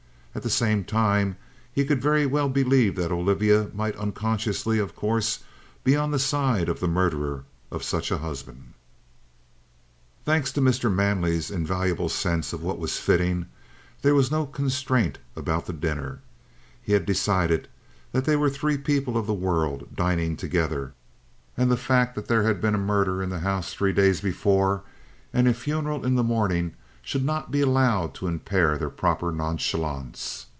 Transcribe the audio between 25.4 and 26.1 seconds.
a funeral